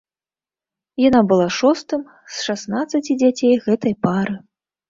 [1.07, 4.35] Яна была шостым з шаснаццаці дзяцей гэтай пары.